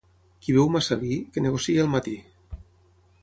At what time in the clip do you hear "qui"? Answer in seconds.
0.45-0.53